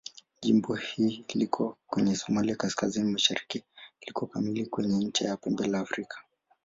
Jimbo 0.41 0.73
hili 0.75 1.25
liko 1.33 1.77
kwenye 1.87 2.15
Somalia 2.15 2.55
kaskazini-mashariki 2.55 3.63
liko 4.07 4.25
kamili 4.25 4.65
kwenye 4.65 5.05
ncha 5.05 5.25
ya 5.25 5.37
Pembe 5.37 5.67
la 5.67 5.79
Afrika. 5.79 6.17